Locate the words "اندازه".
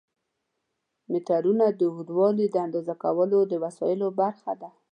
2.65-2.93